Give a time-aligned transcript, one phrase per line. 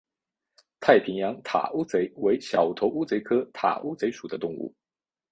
[0.79, 4.73] 太平洋塔乌贼为小头乌贼科塔乌贼属的动物。